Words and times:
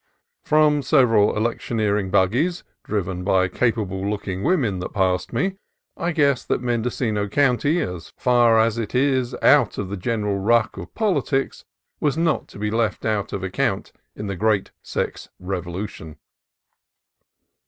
From 0.41 0.81
several 0.81 1.31
elec 1.33 1.59
tioneering 1.59 2.09
buggies, 2.09 2.63
driven 2.83 3.23
by 3.23 3.47
capable 3.47 4.01
looking 4.09 4.41
wo 4.41 4.57
men, 4.57 4.79
that 4.79 4.93
passed 4.95 5.31
me, 5.31 5.57
I 5.95 6.11
guessed 6.11 6.47
that 6.47 6.59
Mendocino 6.59 7.27
County, 7.27 7.85
far 8.17 8.59
as 8.59 8.79
it 8.79 8.95
is 8.95 9.35
out 9.43 9.77
of 9.77 9.89
the 9.89 9.97
general 9.97 10.39
ruck 10.39 10.75
of 10.75 10.91
poli 10.95 11.21
tics, 11.21 11.65
was 11.99 12.17
not 12.17 12.47
to 12.47 12.57
be 12.57 12.71
left 12.71 13.05
out 13.05 13.31
of 13.31 13.43
account 13.43 13.91
in 14.15 14.25
the 14.25 14.35
Great 14.35 14.71
Sex 14.81 15.29
Revolution. 15.39 16.17